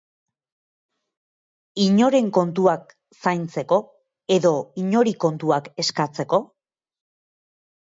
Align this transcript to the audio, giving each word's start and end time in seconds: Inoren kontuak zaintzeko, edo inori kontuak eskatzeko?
Inoren 1.83 2.33
kontuak 2.39 2.97
zaintzeko, 3.29 3.81
edo 4.41 4.57
inori 4.87 5.19
kontuak 5.29 5.75
eskatzeko? 5.87 6.47